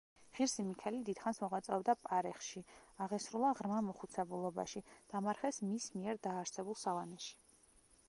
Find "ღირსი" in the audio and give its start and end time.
0.35-0.63